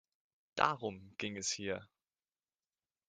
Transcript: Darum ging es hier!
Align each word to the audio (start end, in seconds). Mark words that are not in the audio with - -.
Darum 0.55 1.13
ging 1.19 1.37
es 1.37 1.51
hier! 1.51 1.87